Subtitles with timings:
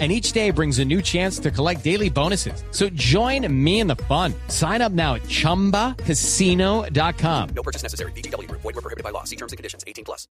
[0.00, 2.64] and each day brings a new chance to collect daily bonuses.
[2.72, 4.34] So join me in the fun.
[4.48, 7.48] Sign up now at ChumbaCasino.com.
[7.54, 8.10] No purchase necessary.
[8.16, 8.50] BGW.
[8.50, 9.22] Void were prohibited by law.
[9.22, 9.84] See terms and conditions.
[9.86, 10.26] 18 plus.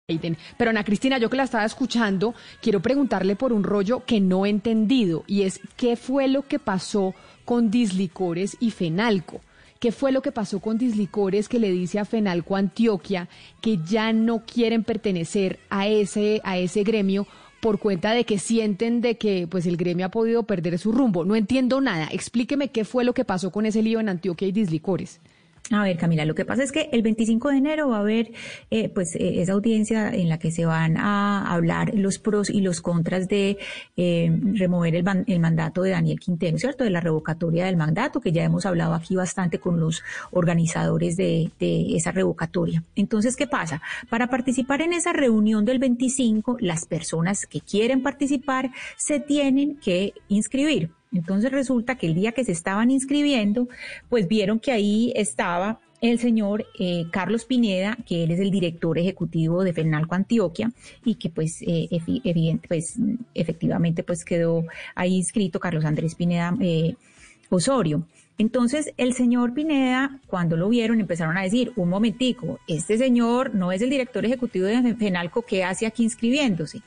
[0.59, 4.47] Pero Ana Cristina, yo que la estaba escuchando, quiero preguntarle por un rollo que no
[4.47, 9.41] he entendido y es qué fue lo que pasó con Dislicores y Fenalco.
[9.79, 13.29] ¿Qué fue lo que pasó con Dislicores que le dice a Fenalco Antioquia
[13.61, 17.27] que ya no quieren pertenecer a ese, a ese gremio
[17.63, 21.25] por cuenta de que sienten de que pues el gremio ha podido perder su rumbo.
[21.25, 22.09] No entiendo nada.
[22.11, 25.21] Explíqueme qué fue lo que pasó con ese lío en Antioquia y Dislicores.
[25.71, 28.33] A ver, Camila, lo que pasa es que el 25 de enero va a haber
[28.71, 32.61] eh, pues eh, esa audiencia en la que se van a hablar los pros y
[32.61, 33.59] los contras de
[33.97, 36.85] eh, remover el, mandato de Daniel Quintero, ¿cierto?
[36.85, 40.03] De la revocatoria del mandato, que ya hemos hablado aquí bastante con los
[40.33, 42.83] organizadores de, de esa revocatoria.
[42.97, 43.81] Entonces, ¿qué pasa?
[44.11, 50.13] Para participar en esa reunión del 25, las personas que quieren participar se tienen que
[50.29, 50.91] inscribir.
[51.13, 53.69] Entonces resulta que el día que se estaban inscribiendo,
[54.09, 58.99] pues vieron que ahí estaba el señor eh, Carlos Pineda, que él es el director
[58.99, 60.73] ejecutivo de Fenalco Antioquia
[61.05, 61.89] y que pues, eh,
[62.67, 62.99] pues
[63.35, 64.65] efectivamente pues quedó
[64.97, 66.97] ahí inscrito Carlos Andrés Pineda eh,
[67.51, 68.05] Osorio.
[68.37, 73.71] Entonces el señor Pineda, cuando lo vieron, empezaron a decir, un momentico, este señor no
[73.71, 76.83] es el director ejecutivo de Fenalco, ¿qué hace aquí inscribiéndose?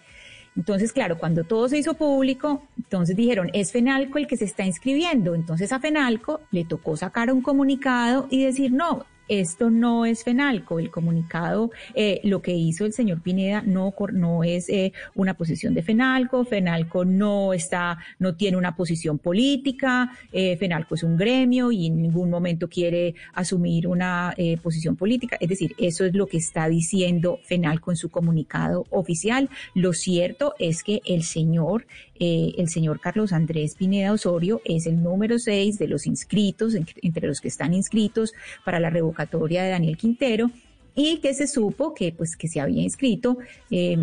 [0.56, 4.66] Entonces, claro, cuando todo se hizo público, entonces dijeron, es Fenalco el que se está
[4.66, 5.36] inscribiendo.
[5.36, 10.80] Entonces a Fenalco le tocó sacar un comunicado y decir, no, esto no es FENALCO.
[10.80, 15.74] El comunicado, eh, lo que hizo el señor Pineda no, no es eh, una posición
[15.74, 16.46] de FENALCO.
[16.46, 20.12] FENALCO no está, no tiene una posición política.
[20.32, 25.38] Eh, FENALCO es un gremio y en ningún momento quiere asumir una eh, posición política.
[25.40, 29.50] Es decir, eso es lo que está diciendo FENALCO en su comunicado oficial.
[29.74, 31.86] Lo cierto es que el señor
[32.20, 37.28] eh, el señor Carlos Andrés Pineda Osorio es el número seis de los inscritos, entre
[37.28, 38.34] los que están inscritos
[38.64, 40.52] para la revocatoria de Daniel Quintero,
[40.96, 43.38] y que se supo que, pues, que se había inscrito
[43.70, 43.98] eh,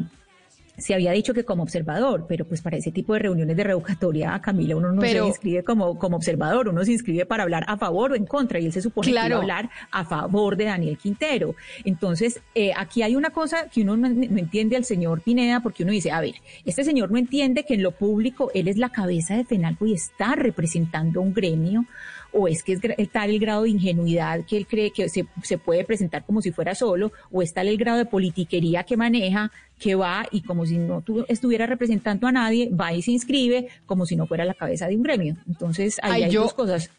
[0.78, 4.40] se había dicho que como observador, pero pues para ese tipo de reuniones de revocatoria,
[4.40, 8.12] Camila, uno no se inscribe como, como observador, uno se inscribe para hablar a favor
[8.12, 10.96] o en contra, y él se supone que iba a hablar a favor de Daniel
[10.96, 11.54] Quintero.
[11.84, 15.82] Entonces, eh, aquí hay una cosa que uno no, no, entiende al señor Pineda, porque
[15.82, 18.88] uno dice, a ver, este señor no entiende que en lo público él es la
[18.88, 21.84] cabeza de FENALCO y está representando un gremio,
[22.32, 25.58] o es que es tal el grado de ingenuidad que él cree que se, se
[25.58, 29.50] puede presentar como si fuera solo, o es tal el grado de politiquería que maneja
[29.78, 34.06] que va y como si no estuviera representando a nadie, va y se inscribe como
[34.06, 35.36] si no fuera la cabeza de un gremio.
[35.48, 36.90] Entonces, ahí hay dos cosas.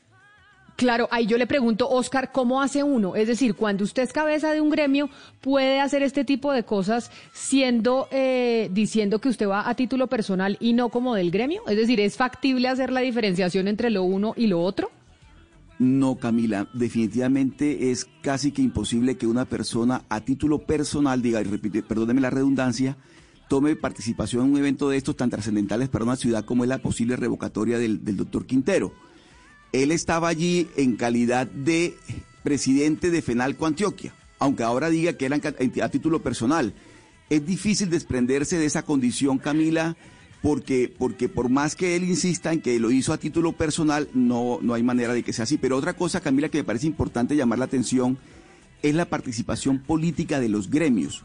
[0.76, 3.16] Claro, ahí yo le pregunto, Oscar, ¿cómo hace uno?
[3.16, 7.12] Es decir, cuando usted es cabeza de un gremio, ¿puede hacer este tipo de cosas
[7.32, 11.62] siendo, eh, diciendo que usted va a título personal y no como del gremio?
[11.68, 14.90] Es decir, ¿es factible hacer la diferenciación entre lo uno y lo otro?
[15.84, 21.44] No, Camila, definitivamente es casi que imposible que una persona a título personal, diga, y
[21.44, 22.96] repite, perdóneme la redundancia,
[23.50, 26.78] tome participación en un evento de estos tan trascendentales para una ciudad como es la
[26.78, 28.94] posible revocatoria del, doctor Quintero.
[29.74, 31.98] Él estaba allí en calidad de
[32.44, 36.74] presidente de FENALCO Antioquia, aunque ahora diga que era a título personal.
[37.30, 39.98] Es difícil desprenderse de esa condición, Camila,
[40.44, 44.60] porque, porque por más que él insista en que lo hizo a título personal, no,
[44.62, 45.58] no hay manera de que sea así.
[45.58, 48.18] Pero otra cosa, Camila, que me parece importante llamar la atención,
[48.82, 51.24] es la participación política de los gremios.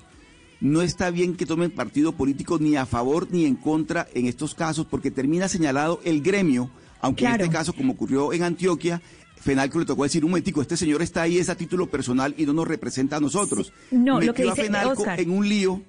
[0.61, 4.55] No está bien que tomen partido político ni a favor ni en contra en estos
[4.55, 9.03] casos, porque termina señalado el gremio, aunque en este caso, como ocurrió en Antioquia,
[9.41, 12.47] Fenalco le tocó decir un momentico, este señor está ahí es a título personal y
[12.47, 13.73] no nos representa a nosotros.
[13.91, 15.83] No, lo que dice Fenalco en un lío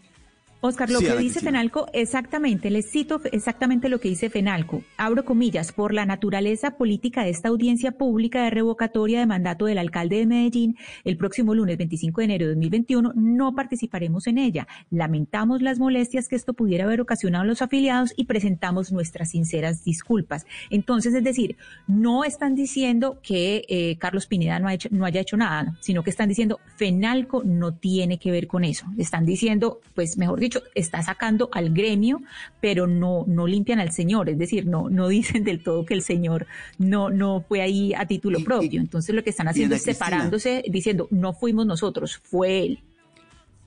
[0.62, 4.84] Oscar, lo que dice Fenalco, exactamente, les cito exactamente lo que dice Fenalco.
[4.98, 9.78] Abro comillas, por la naturaleza política de esta audiencia pública de revocatoria de mandato del
[9.78, 14.68] alcalde de Medellín, el próximo lunes 25 de enero de 2021, no participaremos en ella.
[14.92, 19.86] Lamentamos las molestias que esto pudiera haber ocasionado a los afiliados y presentamos nuestras sinceras
[19.86, 20.46] disculpas.
[20.70, 21.56] Entonces, es decir,
[21.88, 26.04] no están diciendo que eh, Carlos Pineda no, ha hecho, no haya hecho nada, sino
[26.04, 28.86] que están diciendo Fenalco no tiene que ver con eso.
[28.98, 32.22] Están diciendo, pues mejor dicho, está sacando al gremio,
[32.62, 36.02] pero no, no limpian al señor, es decir, no, no dicen del todo que el
[36.02, 36.48] señor
[36.78, 38.80] no, no fue ahí a título propio.
[38.82, 42.84] Entonces lo que están haciendo es separándose, diciendo, no fuimos nosotros, fue él.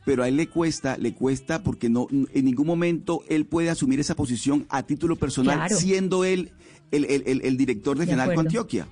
[0.04, 4.00] pero a él le cuesta, le cuesta porque no en ningún momento él puede asumir
[4.00, 6.52] esa posición a título personal, siendo él
[6.90, 8.88] el, el, director de, de Antioquia.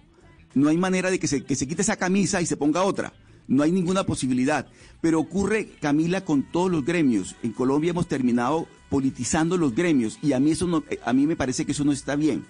[0.55, 3.13] No hay manera de que se, que se quite esa camisa y se ponga otra.
[3.51, 4.69] No hay ninguna posibilidad.
[5.01, 7.35] Pero ocurre, Camila, con todos los gremios.
[7.43, 11.37] En Colombia hemos terminado politizando los gremios y a mí, eso no, a mí me
[11.37, 12.47] parece que eso no está bien.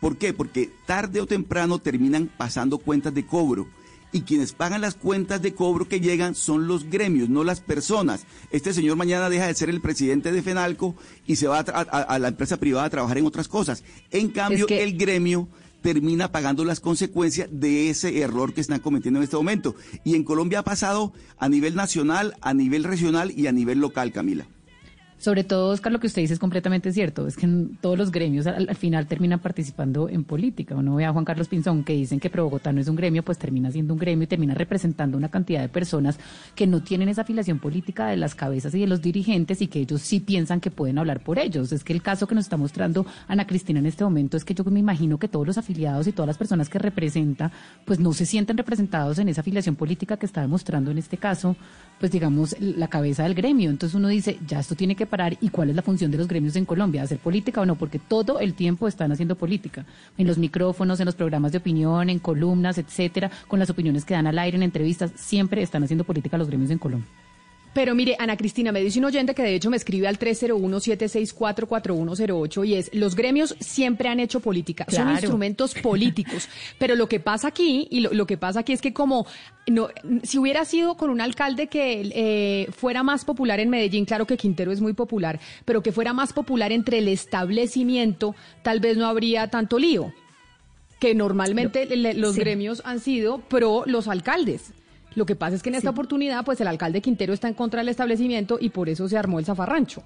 [0.00, 0.34] ¿Por qué?
[0.34, 3.68] Porque tarde o temprano terminan pasando cuentas de cobro
[4.12, 8.26] y quienes pagan las cuentas de cobro que llegan son los gremios, no las personas.
[8.50, 12.28] Este señor mañana deja de ser el presidente de FENALCO y se va a, la
[12.28, 13.84] empresa privada a trabajar en otras cosas.
[14.10, 15.48] En cambio, el gremio
[15.80, 19.74] termina pagando las consecuencias de ese error que están cometiendo en este momento.
[20.04, 24.12] Y en Colombia ha pasado a nivel nacional, a nivel regional y a nivel local,
[24.12, 24.46] Camila.
[25.20, 27.46] Sobre todo, Oscar, lo que usted dice es completamente cierto, es que
[27.82, 30.74] todos los gremios al, final terminan participando en política.
[30.74, 33.22] Uno ve a Juan Carlos Pinzón que dicen que Pro Bogotá no es un gremio,
[33.22, 36.18] pues termina siendo un gremio y termina representando una cantidad de personas
[36.54, 39.80] que no tienen esa afiliación política de las cabezas y de los dirigentes y que
[39.80, 41.70] ellos sí piensan que pueden hablar por ellos.
[41.72, 44.54] Es que el caso que nos está mostrando Ana Cristina en este momento es que
[44.54, 47.52] yo me imagino que todos los afiliados y todas las personas que representa,
[47.84, 51.56] pues no se sienten representados en esa afiliación política que está demostrando en este caso,
[52.00, 53.68] pues digamos, la cabeza del gremio.
[53.70, 56.26] Entonces uno dice, ya esto tiene que parar y cuál es la función de los
[56.26, 59.84] gremios en Colombia, hacer política o no, porque todo el tiempo están haciendo política,
[60.16, 64.14] en los micrófonos, en los programas de opinión, en columnas, etcétera, con las opiniones que
[64.14, 67.19] dan al aire en entrevistas, siempre están haciendo política los gremios en Colombia.
[67.72, 72.66] Pero mire, Ana Cristina, me dice un oyente que de hecho me escribe al 301-764-4108
[72.66, 77.46] y es, los gremios siempre han hecho política, son instrumentos políticos, pero lo que pasa
[77.48, 79.26] aquí, y lo, que pasa aquí es que como,
[79.68, 79.88] no,
[80.24, 84.36] si hubiera sido con un alcalde que eh, fuera más popular en Medellín, claro que
[84.36, 89.06] Quintero es muy popular, pero que fuera más popular entre el establecimiento, tal vez no
[89.06, 90.12] habría tanto lío
[90.98, 94.74] que normalmente los gremios han sido pro los alcaldes.
[95.14, 97.80] Lo que pasa es que en esta oportunidad, pues el alcalde Quintero está en contra
[97.80, 100.02] del establecimiento y por eso se armó el zafarrancho.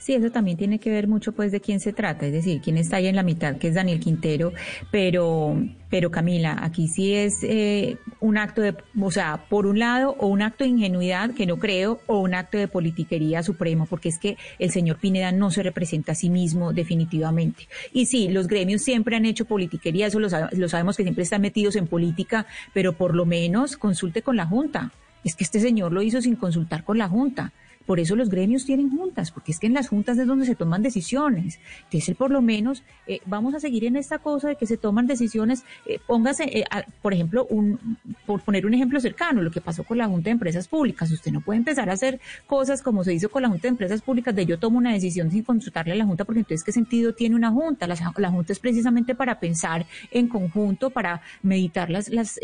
[0.00, 2.78] Sí, eso también tiene que ver mucho pues de quién se trata, es decir, quién
[2.78, 4.50] está ahí en la mitad, que es Daniel Quintero,
[4.90, 10.16] pero, pero Camila, aquí sí es eh, un acto de, o sea, por un lado,
[10.18, 14.08] o un acto de ingenuidad, que no creo, o un acto de politiquería supremo, porque
[14.08, 17.68] es que el señor Pineda no se representa a sí mismo definitivamente.
[17.92, 21.42] Y sí, los gremios siempre han hecho politiquería, eso lo, lo sabemos que siempre están
[21.42, 24.92] metidos en política, pero por lo menos consulte con la Junta.
[25.24, 27.52] Es que este señor lo hizo sin consultar con la Junta.
[27.90, 30.54] Por eso los gremios tienen juntas, porque es que en las juntas es donde se
[30.54, 31.58] toman decisiones.
[31.86, 35.08] Entonces, por lo menos, eh, vamos a seguir en esta cosa de que se toman
[35.08, 35.64] decisiones.
[35.86, 36.64] Eh, póngase, eh,
[37.02, 40.34] por ejemplo, un, por poner un ejemplo cercano, lo que pasó con la Junta de
[40.34, 41.10] Empresas Públicas.
[41.10, 44.02] Usted no puede empezar a hacer cosas como se hizo con la Junta de Empresas
[44.02, 47.12] Públicas, de yo tomo una decisión sin consultarle a la Junta, porque entonces, ¿qué sentido
[47.12, 47.88] tiene una Junta?
[47.88, 52.38] La, la Junta es precisamente para pensar en conjunto, para meditar las, las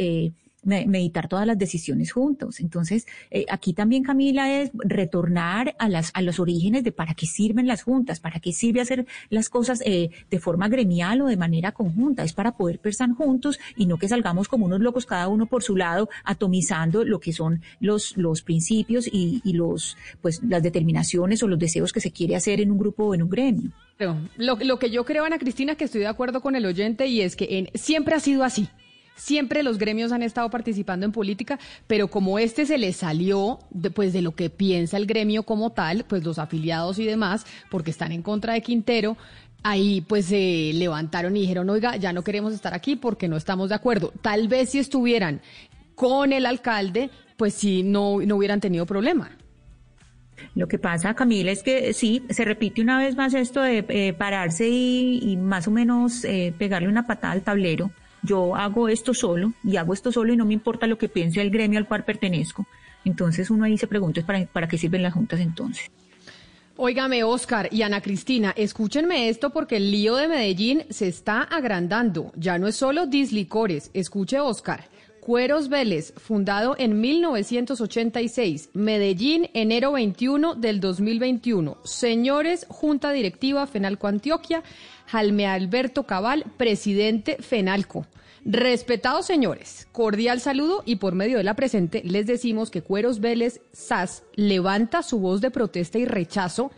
[0.67, 2.61] meditar todas las decisiones juntos.
[2.61, 7.27] Entonces, eh, aquí también, Camila, es retornar a, las, a los orígenes de para qué
[7.27, 11.37] sirven las juntas, para qué sirve hacer las cosas eh, de forma gremial o de
[11.37, 12.25] manera conjunta.
[12.25, 15.63] Es para poder pensar juntos y no que salgamos como unos locos cada uno por
[15.63, 21.43] su lado, atomizando lo que son los, los principios y, y los, pues, las determinaciones
[21.43, 23.71] o los deseos que se quiere hacer en un grupo o en un gremio.
[23.99, 27.23] Lo, lo que yo creo, Ana Cristina, que estoy de acuerdo con el oyente y
[27.23, 28.69] es que en, siempre ha sido así.
[29.17, 33.91] Siempre los gremios han estado participando en política, pero como este se le salió de,
[33.91, 37.91] pues, de lo que piensa el gremio como tal, pues los afiliados y demás, porque
[37.91, 39.17] están en contra de Quintero,
[39.63, 43.71] ahí pues se levantaron y dijeron, oiga, ya no queremos estar aquí porque no estamos
[43.71, 44.13] de acuerdo.
[44.21, 45.41] Tal vez si estuvieran
[45.95, 49.31] con el alcalde, pues sí, no, no hubieran tenido problema.
[50.55, 54.13] Lo que pasa, Camila, es que sí, se repite una vez más esto de eh,
[54.13, 57.91] pararse y, más o menos eh, pegarle una patada al tablero
[58.27, 61.41] yo hago esto solo y hago esto solo y no me importa lo que piense
[61.41, 62.67] el gremio al cual pertenezco.
[63.05, 65.91] Entonces uno ahí se pregunta, ¿para, para qué sirven las juntas entonces?
[66.79, 72.33] Óigame, Oscar y Ana Cristina, escúchenme esto porque el lío de Medellín se está agrandando.
[72.37, 73.91] Ya no es solo Dislicores.
[73.95, 74.85] Escuche, Oscar.
[75.27, 78.71] Cueros Vélez, fundado en 1986.
[78.75, 81.79] Medellín, enero 21 del 2021.
[81.83, 84.63] Señores, Junta Directiva Fenalco Antioquia.
[85.07, 88.07] Jalme Alberto Cabal, presidente Fenalco.
[88.45, 93.61] Respetados señores, cordial saludo y por medio de la presente les decimos que Cueros Vélez
[93.73, 96.71] SAS levanta su voz de protesta y rechazo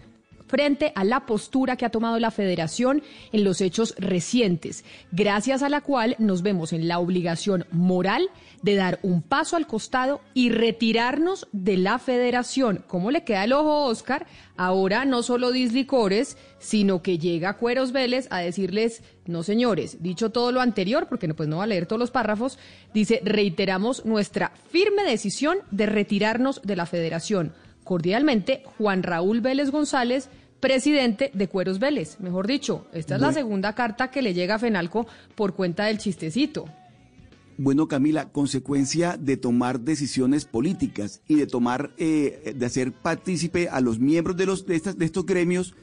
[0.48, 3.02] frente a la postura que ha tomado la federación
[3.32, 8.28] en los hechos recientes, gracias a la cual nos vemos en la obligación moral
[8.62, 12.84] de dar un paso al costado y retirarnos de la federación.
[12.88, 14.26] ¿Cómo le queda el ojo, Oscar?
[14.56, 20.50] Ahora no solo dislicores, sino que llega Cueros Vélez a decirles, no señores, dicho todo
[20.50, 22.58] lo anterior, porque pues no va a leer todos los párrafos,
[22.92, 27.52] dice, reiteramos nuestra firme decisión de retirarnos de la federación
[27.88, 30.28] Cordialmente, Juan Raúl Vélez González,
[30.60, 32.20] presidente de Cueros Vélez.
[32.20, 35.96] Mejor dicho, esta es la segunda carta que le llega a Fenalco por cuenta del
[35.96, 36.66] chistecito.
[37.56, 43.80] Bueno, Camila, consecuencia de tomar decisiones políticas y de tomar, eh, de hacer partícipe a
[43.80, 45.74] los miembros de, los, de, estas, de estos gremios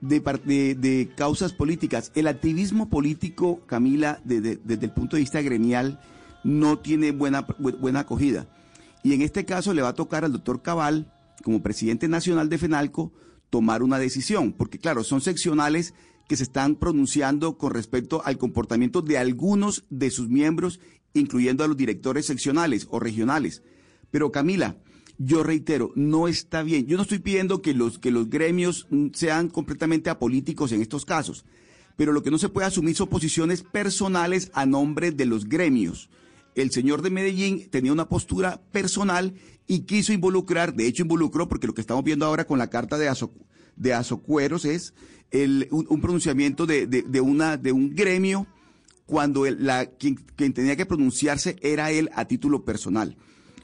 [0.00, 2.10] de, de, de, causas políticas.
[2.14, 6.00] El activismo político, Camila, desde el punto de vista gremial,
[6.42, 8.46] no tiene buena, buena acogida.
[9.02, 12.58] Y en este caso le va a tocar al doctor Cabal, como presidente nacional de
[12.58, 13.12] FENALCO,
[13.50, 15.94] tomar una decisión, porque claro, son seccionales
[16.28, 20.78] que se están pronunciando con respecto al comportamiento de algunos de sus miembros
[21.14, 23.62] incluyendo a los directores seccionales o regionales.
[24.10, 24.76] Pero Camila,
[25.18, 26.86] yo reitero, no está bien.
[26.86, 31.04] Yo no estoy pidiendo que los, que los gremios mm, sean completamente apolíticos en estos
[31.04, 31.44] casos,
[31.96, 36.08] pero lo que no se puede asumir son posiciones personales a nombre de los gremios.
[36.60, 39.34] El señor de Medellín tenía una postura personal
[39.66, 42.98] y quiso involucrar, de hecho involucró, porque lo que estamos viendo ahora con la carta
[42.98, 43.32] de, Aso,
[43.76, 44.94] de Azocueros es
[45.30, 48.46] el, un, pronunciamiento de, de, una, de un gremio
[49.06, 53.16] cuando la, quien, tenía que pronunciarse era él a título personal.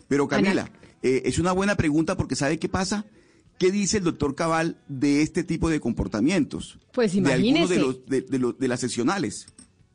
[0.08, 0.70] Pero Camila,
[1.02, 3.04] eh, es una buena pregunta porque ¿sabe qué pasa?
[3.58, 6.78] ¿Qué dice el doctor Cabal de este tipo de comportamientos?
[6.92, 7.74] Pues imagínese.
[7.74, 9.46] De algunos de, los, de, los, de las seccionales.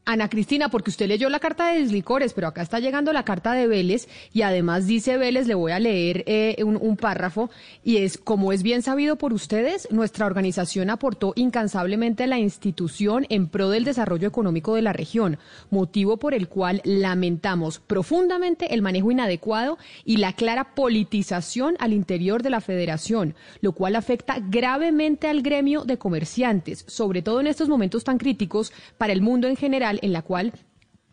[0.04, 3.54] Ana Cristina, porque usted leyó la carta de Deslicores, pero acá está llegando la carta
[3.54, 7.52] de Vélez y además dice Vélez, le voy a leer eh, un, un, párrafo,
[7.84, 13.28] y es, como es bien sabido por ustedes, nuestra organización aportó incansablemente a la institución
[13.30, 15.38] en pro del desarrollo económico de la región,
[15.70, 22.42] motivo por el cual lamentamos profundamente el manejo inadecuado y la clara politización al interior
[22.42, 27.70] de la federación, lo cual afecta gravemente al gremio de comerciantes, sobre todo en estos
[27.70, 30.54] momentos tan críticos para el mundo en general en la cual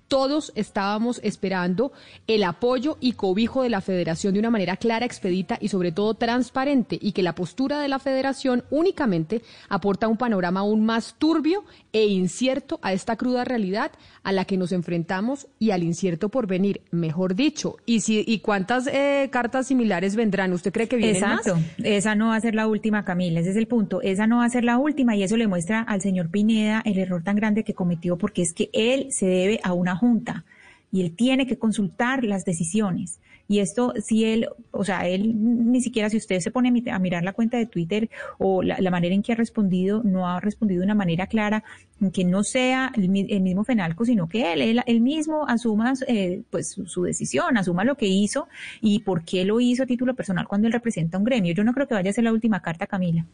[0.08, 1.92] todos estábamos esperando
[2.26, 6.14] el apoyo y cobijo de la federación de una manera clara, expedita y sobre todo
[6.14, 11.64] transparente y que la postura de la federación únicamente aporta un panorama aún más turbio
[11.92, 16.46] e incierto a esta cruda realidad a la que nos enfrentamos y al incierto por
[16.46, 17.76] venir, mejor dicho.
[17.86, 20.52] ¿Y, si, y cuántas eh, cartas similares vendrán?
[20.52, 21.58] ¿Usted cree que vienen Exacto.
[21.82, 24.02] Esa no va a ser la última, Camila, ese es el punto.
[24.02, 26.98] Esa no va a ser la última y eso le muestra al señor Pineda el
[26.98, 30.44] error tan grande que cometió porque es que él se debe a una junta
[30.90, 33.20] y él tiene que consultar las decisiones.
[33.50, 37.24] Y esto, si él, o sea, él ni siquiera, si usted se pone a mirar
[37.24, 40.84] la cuenta de Twitter o la, manera en que ha respondido, no ha respondido de
[40.84, 41.64] una manera clara,
[42.12, 47.02] que no sea el, mismo Fenalco, sino que él, él, mismo asuma eh, pues su,
[47.02, 48.48] decisión, asuma lo que hizo
[48.82, 51.54] y por qué lo hizo a título personal cuando él representa un gremio.
[51.54, 53.24] Yo no creo que vaya a ser la última carta, Camila.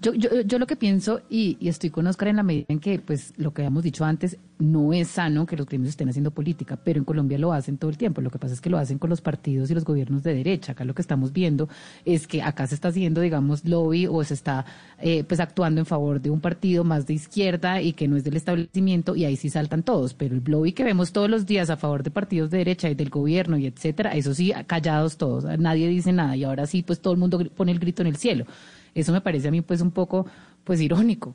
[0.00, 2.78] Yo, yo, yo lo que pienso, y, y, estoy con Oscar en la medida en
[2.78, 6.30] que, pues, lo que habíamos dicho antes, no es sano que los gremios estén haciendo
[6.30, 8.20] política, pero en Colombia lo hacen todo el tiempo.
[8.20, 10.72] Lo que pasa es que lo hacen con los partidos y los gobiernos de derecha.
[10.72, 11.68] Acá lo que estamos viendo
[12.04, 14.66] es que acá se está haciendo, digamos, lobby o se está,
[15.00, 18.22] eh, pues, actuando en favor de un partido más de izquierda y que no es
[18.22, 20.14] del establecimiento, y ahí sí saltan todos.
[20.14, 22.94] Pero el lobby que vemos todos los días a favor de partidos de derecha y
[22.94, 25.44] del gobierno y etcétera, eso sí, callados todos.
[25.58, 28.16] Nadie dice nada y ahora sí, pues, todo el mundo pone el grito en el
[28.16, 28.46] cielo.
[28.94, 30.26] Eso me parece a mí pues un poco
[30.64, 31.34] pues irónico.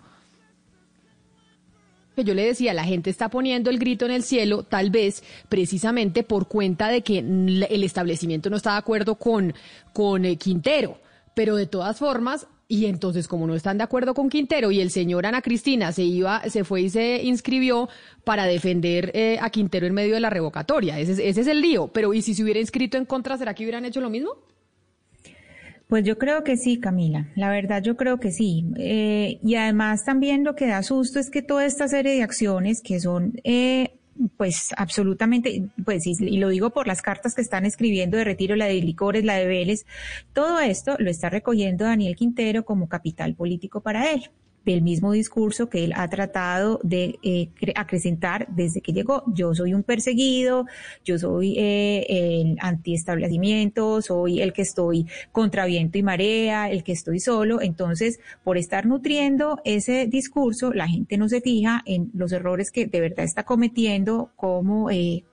[2.16, 6.22] Yo le decía, la gente está poniendo el grito en el cielo, tal vez precisamente
[6.22, 9.54] por cuenta de que el establecimiento no está de acuerdo con,
[9.94, 11.00] con eh, Quintero.
[11.34, 14.92] Pero de todas formas, y entonces, como no están de acuerdo con Quintero y el
[14.92, 17.90] señor Ana Cristina se iba, se fue y se inscribió
[18.24, 21.00] para defender eh, a Quintero en medio de la revocatoria.
[21.00, 21.88] Ese, ese es el lío.
[21.88, 24.36] Pero, ¿y si se hubiera inscrito en contra, será que hubieran hecho lo mismo?
[25.94, 27.28] Pues yo creo que sí, Camila.
[27.36, 28.66] La verdad yo creo que sí.
[28.78, 32.82] Eh, y además también lo que da susto es que toda esta serie de acciones
[32.82, 33.40] que son...
[33.44, 33.94] Eh,
[34.36, 38.66] pues absolutamente, pues y, lo digo por las cartas que están escribiendo de retiro, la
[38.66, 39.86] de Licores, la de Vélez,
[40.34, 44.32] todo esto lo está recogiendo Daniel Quintero como capital político para él
[44.66, 49.24] del mismo discurso que él ha tratado de eh, acrecentar desde que llegó.
[49.34, 50.66] Yo soy un perseguido,
[51.04, 56.94] yo soy eh, el antiestablecimiento, soy el que estoy contra viento y marea, el que
[56.94, 57.62] estoy solo.
[57.62, 62.86] Entonces, por estar nutriendo ese discurso, la gente no se fija en los errores que
[62.86, 65.24] de verdad está cometiendo como eh,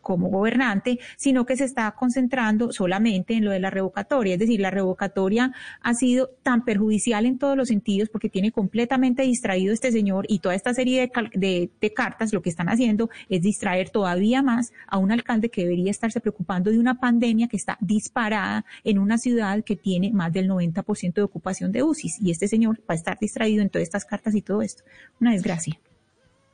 [0.00, 4.34] como gobernante, sino que se está concentrando solamente en lo de la revocatoria.
[4.34, 9.22] Es decir, la revocatoria ha sido tan perjudicial en todos los sentidos porque tiene completamente
[9.22, 13.42] distraído este señor y toda esta serie de, de, cartas lo que están haciendo es
[13.42, 17.76] distraer todavía más a un alcalde que debería estarse preocupando de una pandemia que está
[17.80, 22.20] disparada en una ciudad que tiene más del 90% de ocupación de UCIs.
[22.20, 24.84] Y este señor va a estar distraído en todas estas cartas y todo esto.
[25.20, 25.78] Una desgracia.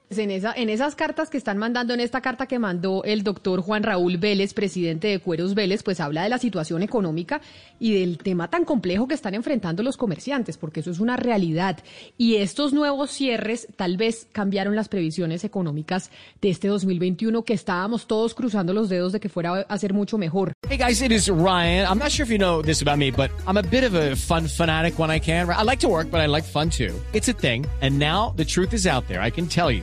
[0.08, 3.24] Pues En, esa, en esas cartas que están mandando, en esta carta que mandó el
[3.24, 7.40] doctor Juan Raúl Vélez, presidente de Cueros Vélez, pues habla de la situación económica
[7.80, 11.78] y del tema tan complejo que están enfrentando los comerciantes, porque eso es una realidad.
[12.16, 18.06] Y estos nuevos cierres tal vez cambiaron las previsiones económicas de este 2021 que estábamos
[18.06, 20.52] todos cruzando los dedos de que fuera a ser mucho mejor.
[20.68, 21.84] Hey guys, it is Ryan.
[21.84, 24.14] I'm not sure if you know this about me, but I'm a bit of a
[24.14, 25.50] fun fanatic when I can.
[25.50, 26.94] I like to work, but I like fun too.
[27.12, 27.66] It's a thing.
[27.82, 29.20] And now the truth is out there.
[29.20, 29.82] I can tell you